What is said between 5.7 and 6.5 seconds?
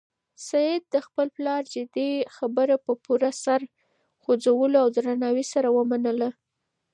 ومنله.